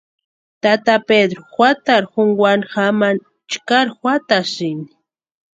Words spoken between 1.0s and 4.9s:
Pedru juatarhu junkwani jamani chkari juatʼasïni.